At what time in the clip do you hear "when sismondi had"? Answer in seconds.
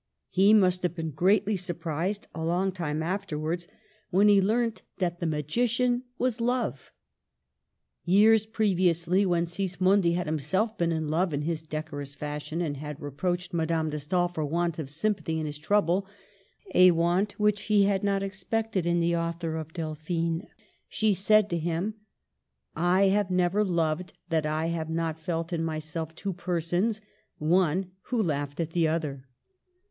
9.27-10.25